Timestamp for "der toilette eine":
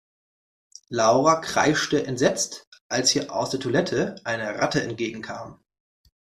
3.51-4.55